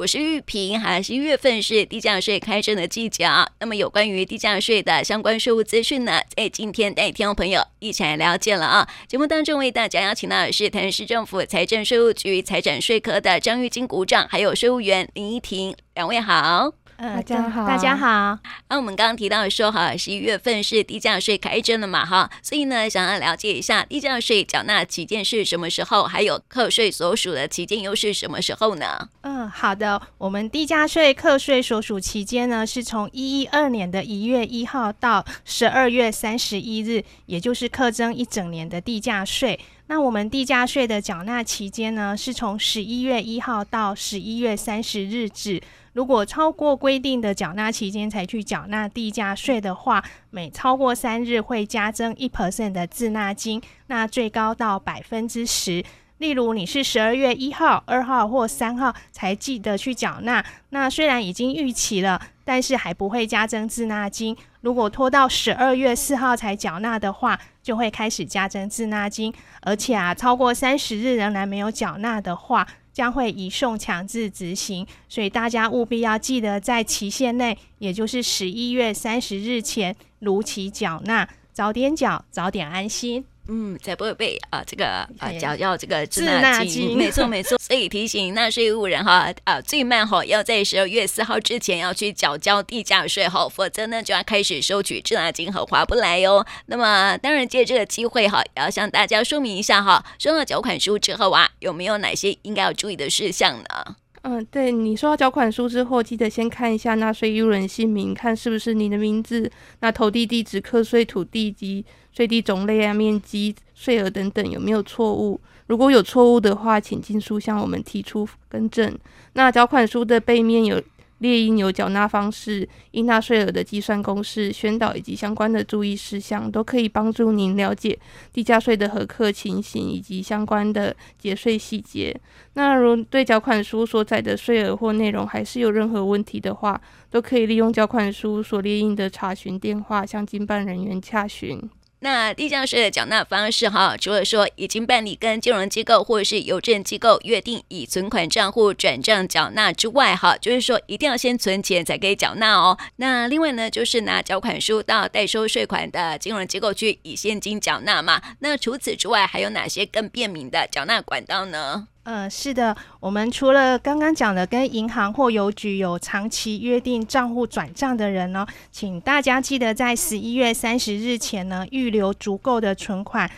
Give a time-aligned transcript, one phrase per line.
[0.00, 3.46] 我是玉萍，哈，十一月份是低价税开征的季节啊。
[3.58, 8.88] 那么有关于低价税的相关税务资讯呢，在今天带听众朋友一起来了解了啊。
[9.06, 16.79] 节目当中为大家邀请到的是台南市政府财政税务局财产税科的张玉金股长，还有税务员林依婷，两位好。
[17.00, 18.38] 呃，大家好，大家好。
[18.68, 29.08] 那我们刚刚提到说哈，十一月份是低价税开征了嘛哈，所以呢，想要了解一下低价税缴纳期间是什么时候，还有课税所属的期间又是什么时候呢？
[29.22, 39.58] 嗯，好的，我们低价税课税所属期间呢，是从一一二年的一月一号到十二月三十一日，也就是课征一整年的地价税。
[39.86, 45.62] 那我们地价税的缴纳期间呢，是从十一月一号到十一月三十日止。
[45.92, 55.84] 如果超过规定的缴纳期间才去缴纳地价税的话，每超过三日会加征一 percent 的滞纳金，那最高到百分之十。
[56.18, 64.36] 例如你是十二月一号、二号或三号才记得去缴纳，那虽然已经逾期了，但是还不会加征滞纳金。
[64.60, 69.32] 如果拖到十二月四号才缴纳的话，就会开始加征滞纳金。
[69.62, 83.24] 而且啊，超过三十日仍然没有缴纳的话，将会移送强制执行，所以大家务必要记得在期限内，也就是十一月三十日前如期缴纳，早点缴，早点安心。
[83.48, 87.58] 嗯，才不会被啊这个啊缴交这个滞纳金，没错没错。
[87.62, 96.44] 所以提醒纳税义务人哈啊，最慢哈要在十二月四号之前要去缴交地价税哈，否则呢就要开始收取滞纳金和划不来哟。
[96.66, 103.96] 那么当然借这个机会哈，也要向大家说明一下哈，收到缴款书之后啊，有没有哪些应该要注意的事项呢？
[104.22, 115.40] 嗯，对，你收到缴款书之后，记得先看一下纳税义务人姓名，看是不是你的名字，那投递地址、课税土地及税地种类啊、面积、税额等等有没有错误？
[115.68, 118.94] 如果有错误的话，请尽速向我们提出更正。
[119.32, 120.80] 那缴款书的背面有。
[121.20, 127.98] 列印有缴纳方式、应纳税额的计算公式、宣导以及相关的注意事项，都可以帮助您了解
[128.32, 132.14] 地价税的核课情形以及相关的节税细节。
[132.54, 141.60] 那如对缴款书所载的税额或内容还是有任何问题的话，都可以利用缴款书所列印的查询电话向经办人员洽询。
[142.00, 152.78] 那地价税的缴纳方式哈，除了说已经办理跟金融机构或者是邮政机构约定以存款账户转账缴纳之外哈，就是说一定要先存钱才可以缴纳哦。
[152.96, 158.20] 那另外呢，就是拿缴款书到代收税款的金融机构去以现金缴纳嘛。
[158.38, 161.86] 那除此之外，还有哪些更便民的缴纳管道呢？
[162.02, 173.30] 呃，是的，我们除了刚刚讲的跟银行或邮局有长期约定账户转账的人呢，请大家记得在十一月三十日前呢预留足够的存款，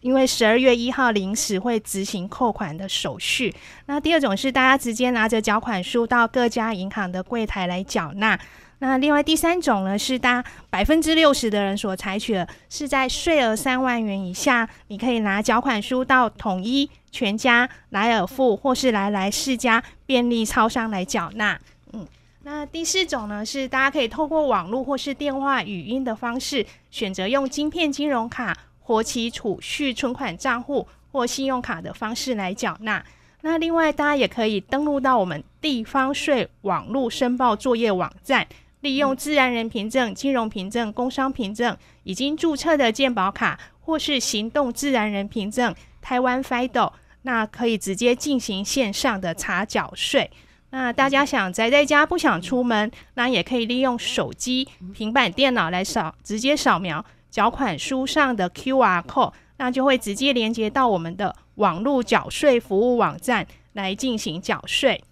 [0.00, 3.54] 因为十二月一号临时会执行扣款的手续。
[3.86, 8.38] 那第二种是大家直接拿着缴款书到各家银行的柜台来缴纳。
[8.82, 21.56] 那另外第三种呢，是大百分之六十的人所采取的，是在税额三万元以下，你可以拿缴款书到统一、全家、莱尔富或是来来世家便利超商来缴纳。
[21.92, 22.04] 嗯，
[22.42, 33.00] 那第四种呢，是大家可以透过网络或是电话语音的方式，选择用晶片金融卡、活期储蓄存款账户或信用卡的方式来缴纳。
[33.42, 38.44] 那另外，大家也可以登录到我们地方税网络申报作业网站。
[38.82, 46.92] 利用自然人凭证、金融凭证、工商凭证、已经注册的健保卡，或是行动自然人凭证台湾 FIDO，
[47.22, 50.30] 那可以直接进行线上的查缴税。
[50.70, 65.04] 那大家想宅在家不想出门，那也可以利用手机、平板电脑来扫，直接扫描缴款书上的 QR code，那就会直接连接到我们的网络缴税服务网站来进行缴税。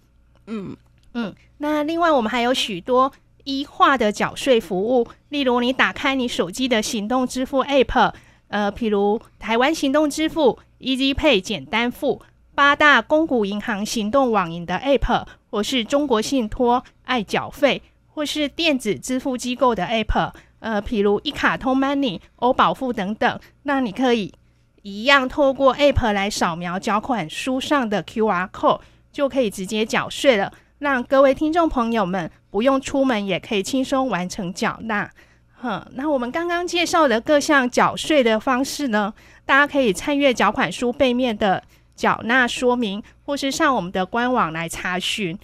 [0.47, 0.75] 嗯
[1.13, 3.13] 嗯，那另外我们还有许多。
[3.43, 8.13] 一化的缴税服务，例如你打开你手机的行动支付 App，
[8.47, 12.21] 呃，譬如台湾行动支付、Easy Pay 简单付、
[12.53, 24.33] 八大公股银行行动网银的 App，或是中国信托爱缴费，或是电子支付机构的 App，呃，譬如一卡通 Money、欧宝富等等，那你可以
[24.81, 30.51] 一样透过 App 来扫描缴款书上的 QR code，就可以直接缴税了。
[30.79, 35.09] 让各位听众朋友们不用出门也可以轻松完成缴纳。
[35.53, 39.13] 哼，那我们刚刚介绍的各项缴税的方式呢，
[39.45, 41.63] 大家可以参阅缴款书背面的
[41.95, 45.37] 缴纳说明，或是上我们的官网来查询。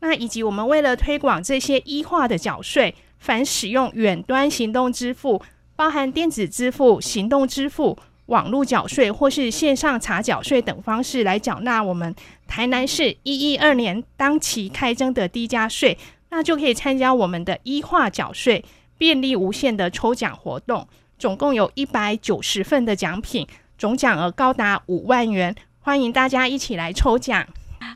[0.00, 5.42] 那以及我们为了推广这些一化的缴税，凡使用远端行动支付，
[5.74, 12.14] 包含电子支付、行动支付网络缴税或是线上查缴税等方式来缴纳我们
[12.46, 15.96] 台南市一一二年当期开征的低价税，
[16.30, 18.64] 那就可以参加我们的一化缴税
[18.98, 20.86] 便利无限的抽奖活动，
[21.18, 23.46] 总共有一百九十份的奖品，
[23.78, 27.46] 总奖额高达五万元，欢迎大家一起来抽奖。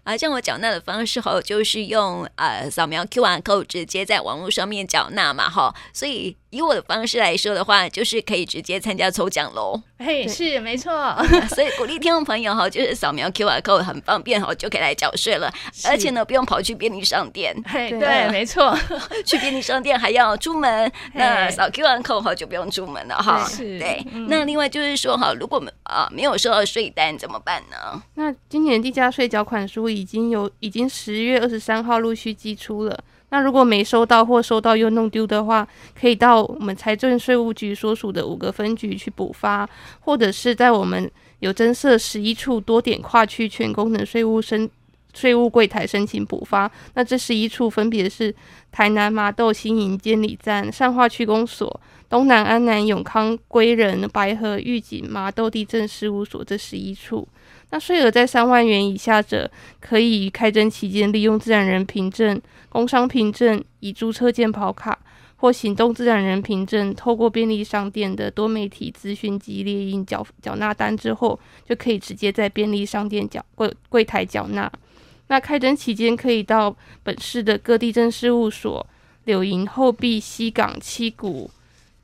[0.04, 6.36] 啊，像我缴纳的方式吼，就是用呃扫描 QR code 直接在网络上面缴纳嘛，吼，所以。
[6.50, 9.80] 以我的方式来说的话，就是可以直接参加抽奖喽。
[9.98, 10.92] 嘿，是没错。
[11.50, 15.52] 所以鼓励听众朋友哈，就是扫描 QR code 很方便哈，就可以来缴税了。
[15.86, 17.54] 而且呢，不用跑去便利商店。
[17.66, 18.76] 嘿，对，没错。
[19.24, 23.44] 去便利商店还要出门，那扫 QR code 哈就不用出门了哈。
[23.44, 23.78] 是。
[23.78, 24.04] 对。
[24.28, 28.02] 那另外就是说哈，如果啊没有收到税单怎么办呢？
[28.14, 32.98] 那今年地价税缴款书已经有，已经十月二十三号陆续寄出了。
[33.30, 35.66] 那如果没收到或收到又弄丢的话，
[35.98, 39.68] 可以到我们财政税务局所属的五个分局去补发，
[40.00, 44.68] 或者是在我们有增设十一处多点跨区全功能税务申
[45.14, 46.70] 税务柜台申请补发。
[46.94, 48.34] 那这十一处分别是
[48.70, 57.26] 台南麻豆新营监理站、善化区公所、东南安南永康归仁、白河玉井麻豆地政事务所这十一处。
[57.72, 59.48] 那税额在三万元以下者，
[59.78, 62.40] 可以开征期间利用自然人凭证。
[62.68, 64.98] 工商凭证、已注册健跑卡
[65.36, 74.70] 或行动自然人凭证，透过便利商店的多媒体资讯机列印缴缴纳单之后，就可以直接在便利商店缴柜柜台缴纳。
[75.30, 78.84] 那开征期间可以到本市的各地政事务所、
[79.26, 81.48] 柳营、后壁、西港、七股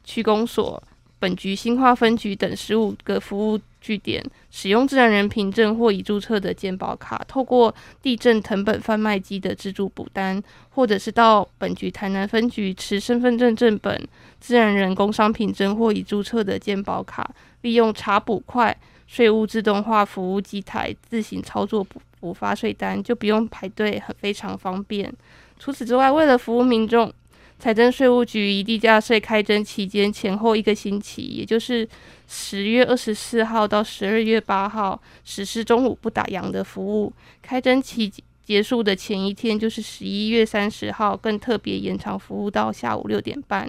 [0.05, 0.81] 区公所、
[1.19, 10.41] 本局新化分局等十五个服务据点，使用自然人凭证或已注册的健保卡，透过地震藤本贩卖机的自助补单，
[10.71, 14.07] 或者是到本局台南分局持身份证正本、
[14.39, 17.29] 自然人工商凭证或已注册的健保卡，
[17.63, 18.79] 利用查补快
[19.09, 22.01] 税务自动化服务机台自行操作补。
[22.21, 25.13] 补发税单，就不用排队，很非常方便。
[25.59, 27.13] 除此之外，为了服务民众。
[27.59, 31.89] 财政税务局以地价税开征期间前后一个星期，也就是
[32.29, 37.11] 十月二十四号到十二月八号，实施中午不打烊的服务。
[37.41, 38.13] 开征期
[38.45, 43.67] 结束的前一天，就是十一月三十号，更特别延长服务到下午六点半，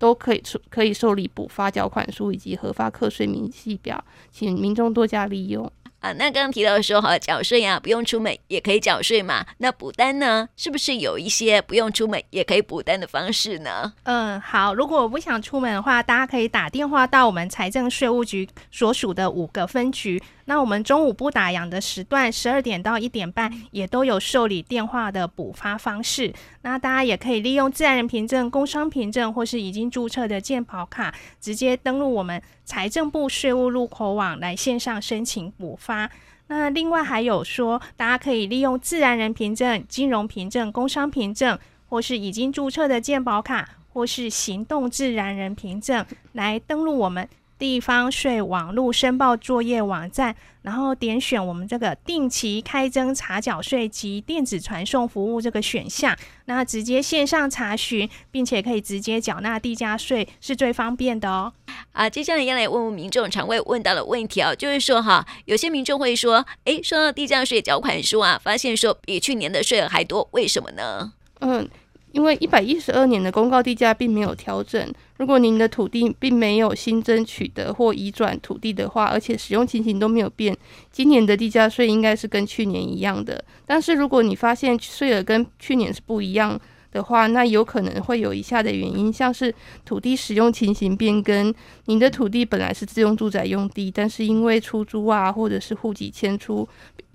[0.00, 5.70] 都可以可以受理补发缴款书以及核发课税明细表，请民众多加利用。
[6.02, 9.46] 啊，那刚刚提到说哈，缴税呀不用出门也可以缴税嘛。
[9.58, 13.92] 那补单呢，是不是有一些不用出门也可以补单的方式呢？
[14.02, 20.20] 嗯，好，如果我不想出门的话，大家可以打电话到我们财政税务局所属的五个分局。
[20.46, 26.34] 那我们中午不打烊的时段，十二点到一点半也都有受理电话的补发方式。
[26.62, 36.10] 那大家也可以利用自然人凭证、工商凭证或是已经注册的健保卡，直接登录我们财政部税务入口网来线上申请补发。
[36.46, 41.58] 那另外还有说，大家可以利用自然人凭证、金融凭证、工商凭证，
[41.90, 46.02] 或是已经注册的健保卡，或是行动自然人凭证
[46.32, 47.28] 来登录我们。
[47.62, 56.16] 地方税网络申报作业网站，然后点选我们这个定期开征查缴税及电子传送服务这个选项，
[56.46, 61.52] 那直接线上查询，并且可以直接缴纳地价税，是最方便的哦。
[61.92, 71.12] 啊，接下来要来问问民众常会问到的问题哦，就是说哈，有些民众会说，哎，收到地价税缴款书啊，发现说比去年的税额还多，为什么呢？
[71.38, 71.70] 嗯。
[72.12, 80.56] 因为一百一十二年的公告地价并没有调整，如果您的土地并没有新增取得或移转土地的话，而且使用情形都没有变，
[80.90, 83.44] 今年的地价税应该是跟去年一样的。
[83.64, 86.60] 但是如果你发现税额跟去年是不一样
[86.90, 96.68] 的话，那有可能会有以下的原因，像是土地使用情形变更，您的土地本来是自用住宅用地，但是因为出租啊，或者是户籍迁出。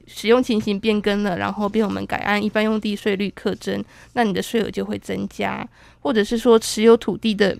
[0.09, 3.83] 使用情形变更了，然后被我们改按一般用地税率课征，
[4.13, 5.67] 那你的税额就会增加，
[5.99, 7.57] 或者是说持有土地的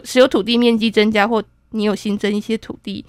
[0.00, 3.04] 持有土地面积增加，或你有新增一些土地，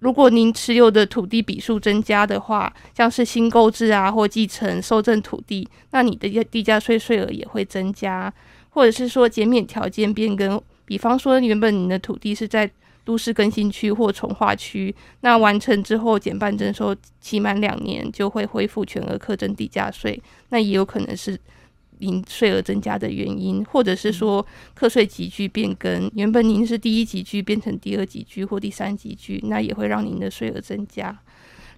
[0.00, 8.32] 如果您持有的土地笔数增加的话，像是新购置啊或继承受赠土地，那你的地价税税额也会增加，
[8.70, 12.70] 或者是说减免条件变更，比方说原本你的土地是在
[13.04, 21.38] 都市更新区或重划区，那完成之后减半征收期满两年就会恢复全额课征地价税，那也有可能是
[22.00, 31.16] 您税额增加的原因，或者是说课税级距变更，原本您是第一级距变成第二级距或第三级距，那也会让您的税额增加。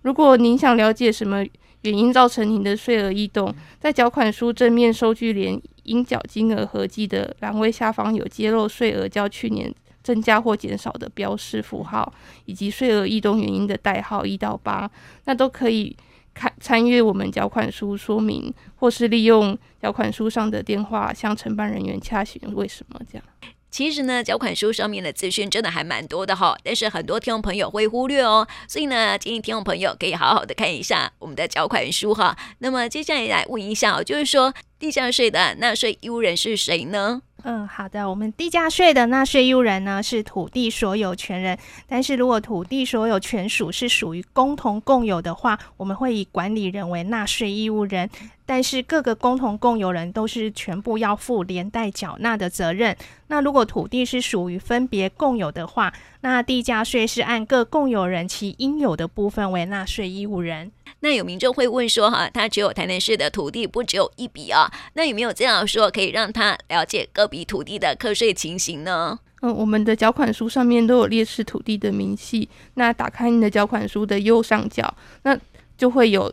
[0.03, 1.45] 如果您想了解什么
[1.83, 9.75] 原因造成您的税额异动，在缴款书正面收据连应缴金额合计的栏位下方有揭露税额较去年。
[10.03, 12.11] 增加或减少的标示符号，
[12.47, 14.91] 以及税额异动原因的代号一到八，
[15.27, 15.95] 那都可以
[16.41, 23.25] 看参阅我们缴款书说明，或是利用缴款书上的电话向承办人员洽询为什么这样。
[23.71, 32.37] 其实呢，缴款书上面的资讯真的还蛮多的哈，但是很多听众朋友会忽略哦，所以呢，建议听众朋友可以好好的看一下我们的缴款书哈。
[32.61, 37.23] 那么接下来来问一下哦，就是说地价税的纳税义务人是谁呢？
[37.45, 48.09] 嗯，好的，我们地价税的纳税义务人呢是土地所有权人，但是如果土地所有权属是属于共同共有的话，我们会以管理人为纳税义务人。
[48.47, 52.97] 但是各个共同共有人都是全部要负连带缴纳的责任。
[53.29, 55.93] 那如果土地是属于分别共有的话，
[56.23, 60.73] 那地价税是按各共有人其应有的部分为纳税义务人。
[61.01, 64.71] 那有民众会问说，哈，他只有台南市的土地，不只有一笔啊？
[64.95, 69.19] 那有没有这样说可以让他了解各笔土地的课税情形呢？
[69.43, 72.49] 嗯，我们的缴款书上面都有列示土地的明细。
[72.75, 75.39] 那打开你的缴款书的右上角，那
[75.77, 76.33] 就会有。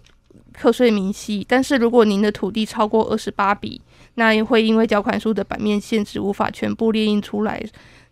[0.53, 3.79] 课税明细，但是如果您的土地超过二十八笔，
[4.15, 7.63] 那也会因为缴款书的版面限制，无法全部列印出来。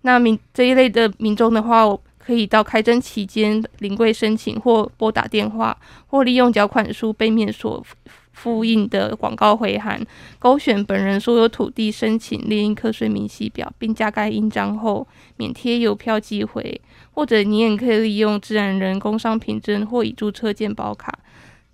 [0.01, 1.85] 那民这一类的民众的话，
[2.25, 5.77] 可以到开征期间临柜申请，或拨打电话，
[6.07, 7.85] 或利用缴款书背面所
[8.33, 10.05] 附印的广告回函，
[10.39, 16.81] 勾选本人所有土地申请列印课税明细表，并加盖印章后，免贴邮票寄回。
[17.11, 21.17] 或者你也可以利用自然人工商凭证或已注册健保卡。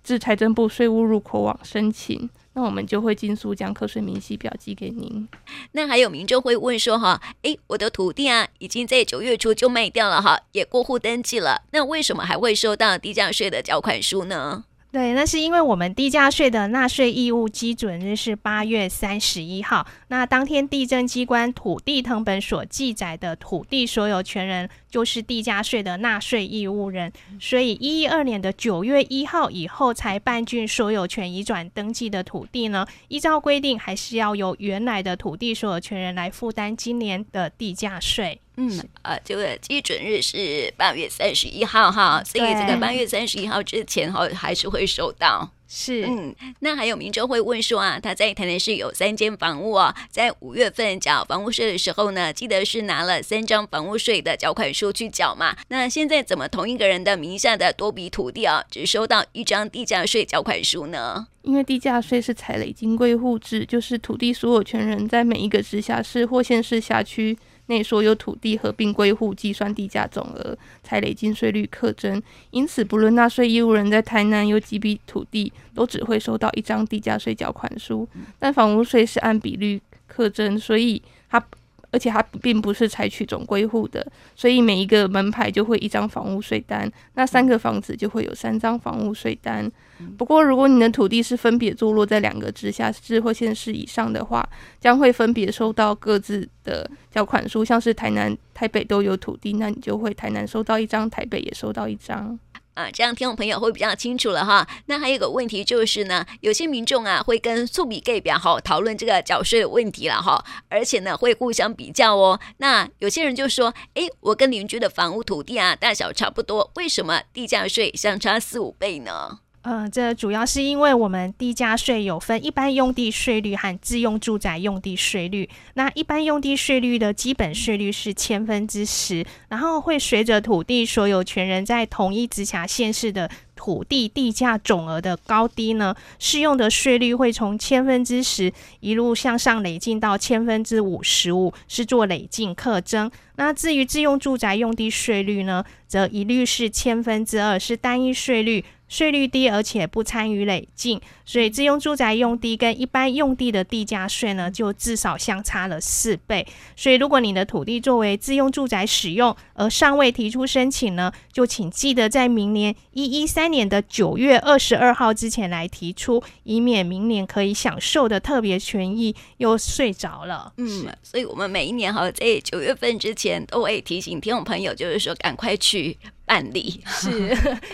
[0.04, 5.26] 至财政部税务入口网申请，那我们就会尽速将课税明细表寄给您。
[5.72, 14.64] 那还有民众会问说哈，诶，我的土地啊，已经在九月初就卖掉了哈，也过户登记了，那为什么还会收到低价税的缴款书呢？
[14.92, 38.41] 对，那是因为我们地价税的纳税义务基准日是八月三十一号，那当天地政机关土地謄本所记载的土地所有权人就是地价税的纳税义务人，所以一一二年的九月一号以后才办竣所有权移转登记的土地呢，依照规定还是要由原来的土地所有权人来负担今年的地价税。
[38.56, 45.50] 嗯，啊，这个基准日是八月三十一号哈，所以这个八月三十一号之前哈还是会收到。
[45.74, 55.56] 是，嗯，那还有民众会问说啊，他在台南市有三间房屋啊，在五月份缴房屋税的时候呢，记得是拿了三张房屋税的缴款书去缴嘛？
[55.68, 61.26] 那现在怎么同一个人的名下的多笔土地啊，只收到一张地价税缴款书呢？
[61.40, 67.38] 因为地价税是采累进归户制，就是土地所有权人在每一个直辖市或县市辖区。
[67.72, 72.22] 内所有土地合并归户，计算地价总额，才累进税率课征。
[72.50, 78.06] 因此，不论纳税义务人在台南有几笔土地，都只会收到一张地价税缴款书。
[78.38, 81.42] 但房屋税是按比率课征，所以他。
[81.92, 89.70] 而且它并不是采取总归户的，所以每一个门牌就会一张房屋税单，那三个房子就会有三张房屋税单。
[90.18, 94.44] 不过，如果你的土地是分别坐落在两个直辖市或县市以上的话，
[94.80, 102.36] 将会分别收到各自的缴款书，像是台南、台北都有土地，那你就会台南收到一张，台北也收到一张。
[102.74, 104.66] 啊，这样听众朋友会比较清楚了哈。
[104.86, 112.40] 那还有个问题就是呢，有些民众啊会跟素比隔壁哈讨论这个缴税的问题了哈，而且呢会互相比较哦。
[112.58, 119.38] 那有些人就说，诶，我跟邻居的房屋土地啊大小差不多，为什么地价税相差四五倍呢？
[119.62, 125.48] 呃，这主要是因为我们地价税有分一般用地税率和自用住宅用地税率。
[125.74, 143.08] 那一般用地税率的基本税率是千分之十，然后会随着土地所有权人在同一直辖县市的土地地价总额的高低呢，适用的税率会从千分之十一路向上累进到千分之五十五，是做累进课征。
[143.36, 148.64] 那至于自用住宅用地税率呢，则一律是千分之二，是单一税率。
[148.92, 156.46] 税率低，而且不参与累进，所以自用住宅用地跟一般用地的地价税呢，就至少相差了四倍。
[156.76, 170.52] 所以，如果你的土地作为自用住宅使用，而尚未提出申请呢，就请记得在明年一一三年的九月二十二号之前来提出，以免明年可以享受的特别权益又睡着了。
[170.58, 175.96] 嗯，所以我们每一年哈，在九月份之前都会提醒听众朋友，就是说赶快去。
[176.32, 177.10] 办理是，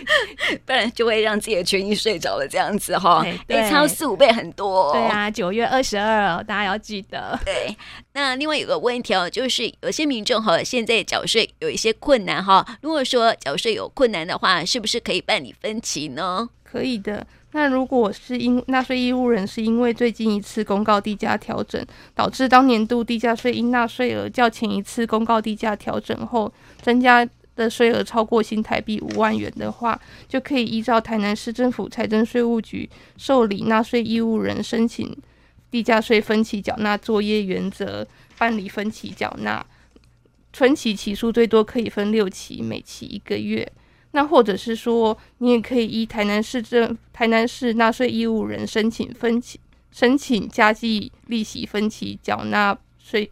[0.66, 4.92] 不然就会让自己的权益睡着了，这样子哈，哎，超四五倍很多。
[4.92, 7.38] 对啊，九月二十二，大家要记得。
[7.44, 7.76] 对，
[8.14, 12.66] 那另外有个问题哦，就是有些民众哈，现在缴税有一些困难哈。
[12.82, 16.48] 如果说缴税有困难的话，是不是可以办理分期呢？
[16.64, 17.24] 可以的。
[17.52, 21.82] 那如果是因纳税义务人是因为最近一次公告地价调整，
[22.14, 27.26] 导致当年度地价税应纳税额较前一次公告地价调整后增加
[27.58, 35.14] 的税额超过新台币五万元的话，就可以依照台南市政府财政税务局受理纳税义务人申请
[35.70, 38.06] 地价税分期缴纳作业原则
[38.38, 39.66] 办理分期缴纳，
[40.52, 43.70] 分期期数最多可以分六期，每期一个月。
[44.12, 49.60] 那或者是说，你也可以依台南市政台南市纳税义务人申请分期
[49.90, 53.30] 申请加计利息分期缴纳税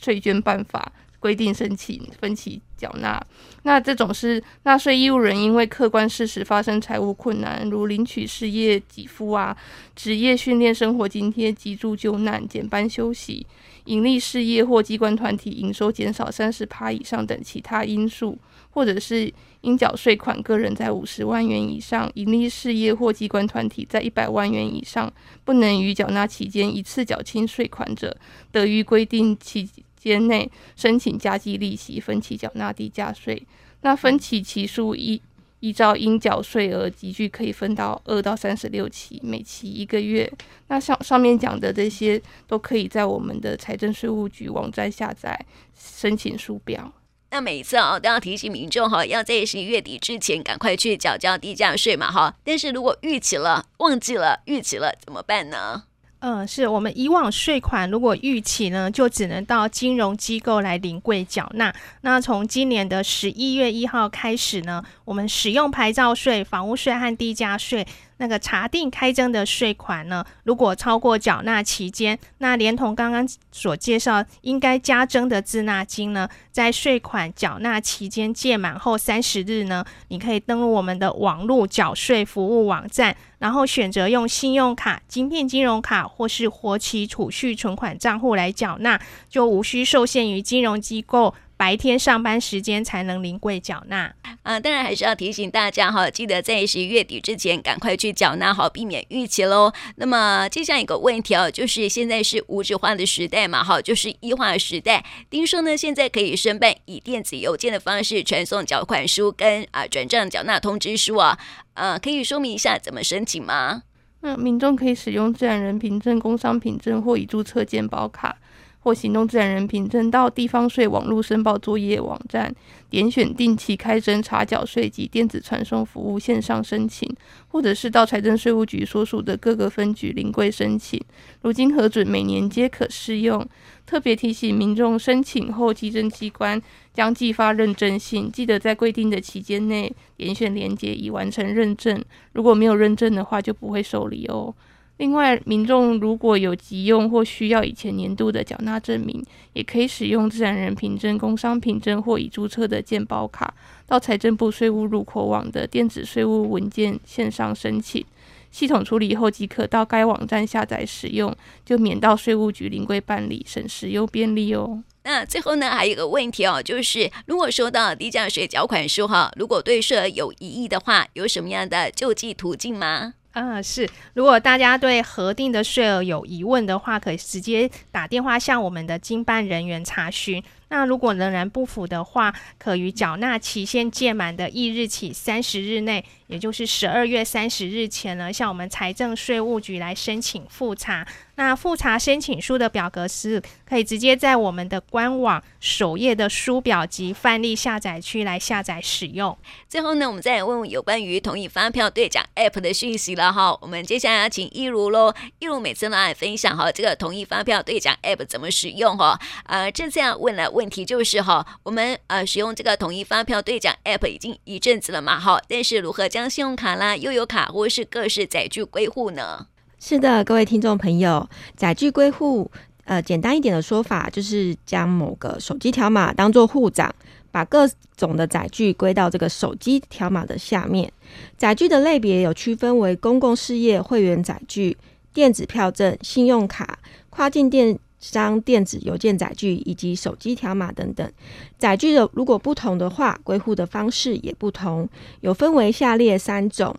[0.00, 3.22] 税捐办法规定申请分期缴纳。
[3.62, 9.56] 那这种是纳税义务人因为客观事实发生财务困难，如领取失业给付啊、
[9.94, 13.46] 职业训练生活津贴、急住救难、减班休息、
[13.84, 18.36] 盈利事业或机关团体营收减少三十趴以上等其他因素。
[18.74, 25.12] 或者是应缴税款，个人在五十万元以上，盈利事业或机关团体在一百万元以上，
[25.44, 28.16] 不能于缴纳期间一次缴清税款者，
[28.50, 29.68] 得于规定期
[30.10, 33.46] 间内申请加计利息分期缴纳地价税。
[33.82, 35.20] 那分期期数依
[35.60, 40.30] 依照应缴税额级距，可以分到二到三十六期，每期一个月。
[40.66, 45.38] 那上上面讲的这些，都可以在我们的财政税务局网站下载
[45.78, 46.92] 申请书表。
[47.30, 52.34] 那每一次哦，都要提醒民众哈，要在十一月底之前赶快去缴交地价税嘛哈。
[52.44, 55.84] 但是如果逾期了、忘记了、逾期了怎么办呢？
[56.24, 61.74] 嗯，是我们以往税款如果逾期呢，就只能到金融机构来临柜缴纳。
[62.02, 67.84] 那从今年的十一月一号开始呢，我们使用牌照税、房屋税和地价税。
[68.18, 91.34] 那个查定开征的税款呢，如果超过缴纳期间，那连同刚刚所介绍应该加征的滞纳金呢，在税款缴纳期间届满后三十日呢，你可以登录我们的网络缴税服务网站，然后选择用信用卡、金片金融卡或是活期储蓄存款账户来缴纳，就无需受限于金融机构。
[91.62, 94.58] 白天上班时间才能临柜缴纳啊！
[94.58, 99.72] 当然还是要提醒大家哈，记得在十一月底之前赶快去缴纳，好避免逾期喽。
[99.94, 105.04] 那么接下来一个问题哦，就是现在是无纸化的时代嘛，哈，就是一化的时代。
[105.30, 111.38] 听说呢，现在可以申办以电子邮件的方式传送缴款书跟啊转账缴纳通知书啊，
[111.74, 113.84] 呃，可以说明一下怎么申请吗？
[114.22, 118.36] 那民众可以使用自然人凭证、工商凭证或已注册健保卡。
[118.82, 122.52] 或行动自然人凭证到地方税网络申报作业网站，
[122.90, 127.08] 点选定期开征查缴税及电子传送服务线上申请，
[127.48, 131.00] 或者是到财政税务局所属的各个分局临柜申请。
[131.42, 133.46] 如经核准，每年皆可适用。
[133.84, 136.60] 特别提醒民众，申请后稽征机关
[136.94, 142.02] 将寄发认证信，记得在规定的期间内点选连接已完成认证。
[142.32, 144.54] 如果没有认证的话，就不会受理哦。
[145.02, 149.20] 另外，民众如果有急用或需要以前年度的缴纳证明，
[149.52, 153.52] 也可以使用自然人凭证、工商凭证或已注册的健保卡，
[153.84, 158.06] 到财政部税务入口网的电子税务文件线上申请，
[158.52, 161.34] 系统处理后即可到该网站下载使用，
[161.64, 164.84] 就免到税务局临柜办理，省时又便利哦。
[165.02, 173.14] 那最后呢，还有一个问题哦，就是如果收到低价税缴款书哈，如果对税额有疑义的话，有什么样的救济途径吗？
[173.32, 173.88] 嗯，是。
[174.14, 180.42] 如果大家对核定的税额有疑问的话，可以直接打电话向我们的经办人员查询。
[180.72, 191.06] 那如果仍然不符的话，可于缴纳期限届满的翌日起三十日内，也就是十二月三十日前呢，向我们财政税务局来申请复查。
[191.34, 199.36] 那复查申请书的表格是可以直接在我们的官网首页的书表及范例下载区来下载使用。
[199.68, 203.58] 最后呢，我们再来问问有关于统一发票兑奖 App 的讯息了哈。
[203.60, 209.18] 我们接下来要请一如喽，一如每次呢来分享哈这个统一发票兑奖 App 怎么使用哈。
[209.44, 210.61] 呃，这次要问了问。
[210.62, 219.48] 问题就是哈，我们呃使用这个统一发票兑奖 App 已经一阵子了嘛，哈，但是如何将信用卡啦、悠游卡或是各式载具归户呢？
[219.80, 222.48] 是的，各位听众朋友，载具归户，
[222.84, 226.94] 呃，简单一点的说法就是将某个手机条码当做户长，
[227.32, 230.92] 把各种的载具归到这个手机条码的下面。
[231.36, 234.78] 载具的类别有区分为公共事业会员载具、
[235.12, 236.78] 电子票证、信用卡、
[237.10, 237.76] 跨境电。
[238.02, 241.10] 商电子邮件载具以及手机条码等等
[241.56, 244.88] 载具的，如果不同的话，归户的方式也不同，
[245.20, 246.76] 有分为下列三种。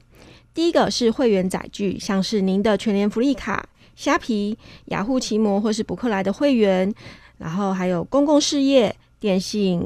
[0.54, 6.94] 第一个是会员载具，像是您的全联福利卡、虾皮、雅虎奇摩或是博客来的会员，
[7.38, 9.82] 然后还有公共事业、电信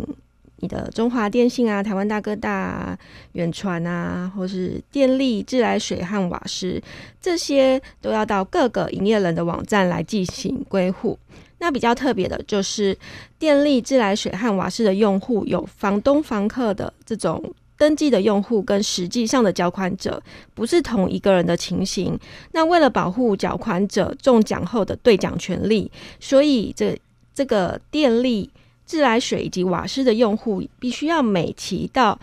[0.60, 2.98] 你的中华电信啊、台湾大哥大、啊、
[3.34, 6.82] 远传啊，或是电力、自来水和瓦斯，
[7.22, 11.18] 这些都要到各个营业人的网站来进行归户。
[11.60, 12.98] 那比较特别的就是
[13.38, 20.22] 电力、自来水和瓦斯的用户有房东、房客的这种登记的用户，跟实际上的缴款者
[20.56, 22.20] 不是同一个人的情形。
[22.54, 27.00] 那为了保护缴款者中奖后的兑奖权利，所以这
[27.36, 28.50] 这个电力。
[28.88, 32.18] 自来水以及瓦斯的用户必须要每期到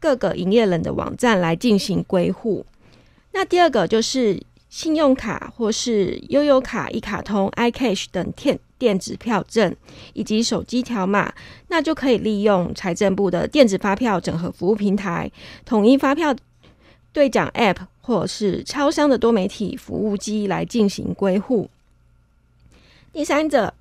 [0.00, 2.66] 各个营业人的网站来进行归户。
[3.30, 9.74] 那第二个就是信用卡或是悠游卡、一卡通、iCash 等电电子票证
[10.12, 11.32] 以及手机条码，
[11.68, 15.30] 那就可以利用财政部的电子发票整合服务平台、
[15.64, 16.34] 统一发票
[17.12, 21.70] 兑奖 App 或是超商的多媒体服务机来进行归户。
[23.12, 23.72] 第三者。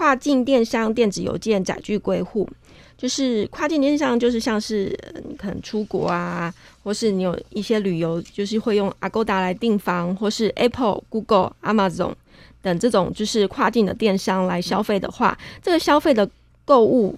[0.00, 2.48] 跨境电商电子邮件载具归户，
[2.96, 6.50] 就是跨境电商，就是像是你可能出国啊，
[6.82, 12.14] 或是你有一些旅游，就是会用 Agoda 来订房，或是 Apple、Google、Amazon
[12.62, 16.26] 等这种就是跨境的电商来消费的话，这个消费的
[16.64, 17.14] 购物，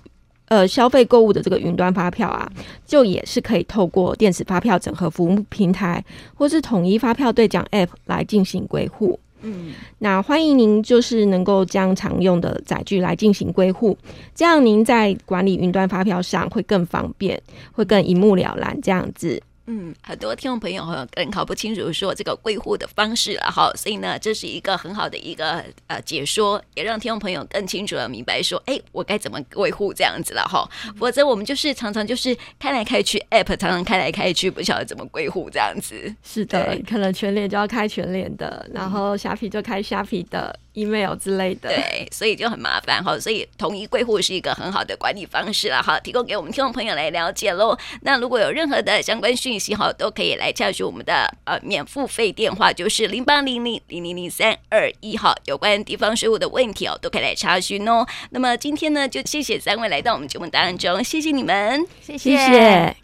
[0.46, 2.50] 呃，消费购物的这个云端发票啊，
[2.84, 9.20] 就也是可以透过电子发票整合服务平台，或是统一发票兑奖 App 来进行归户。
[9.42, 13.96] 嗯，那欢迎您就是能够将常用的载具来进行归户，
[14.34, 17.40] 这样您在管理云端发票上会更方便，
[17.72, 19.42] 会更一目了然这样子。
[19.66, 30.68] 嗯，很多听众朋友可能搞不清楚说这个归户的方式了哈，所以呢，这是一个很好的一个呃解说，也让听众朋友更清楚的明白说，哎，我该怎么维护这样子了哈。
[30.98, 36.14] 否则我们就是常常就是开来开去，app 常常开来开去，不晓得怎么归户这样子。
[36.22, 40.58] 是的，可能全脸就要开全脸的，然后虾皮就开虾皮的。
[40.74, 47.76] Email 之类的，对，所以就很麻烦哈，所以统一归户是一个很好的管理方式了哈，提供给我们听众朋友来了解喽。
[48.02, 58.06] 那如果有任何的相关讯息哈，都可以来洽询我们的呃免付费电话，就是零八零零零零零三二一号，有关地方税务的问题哦，都可以来查询哦。
[58.30, 62.36] 那么今天呢，就谢谢三位来到我们节目当中，谢谢你们，谢谢。
[62.36, 62.96] 谢谢